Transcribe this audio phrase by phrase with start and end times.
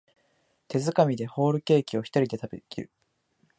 [0.67, 2.89] 手づかみでホールケーキをひとりで食べきる